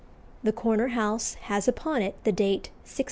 The 0.41 0.51
corner 0.51 0.87
house 0.87 1.35
has 1.41 1.67
upon 1.67 2.01
it 2.01 2.15
the 2.23 2.31
date 2.31 2.69
1693. 2.89 2.99